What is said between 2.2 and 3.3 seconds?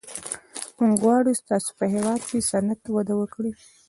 کې صنعت وده